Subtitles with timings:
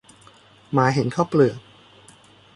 [0.71, 1.59] หมาเห็นข้าวเปลือก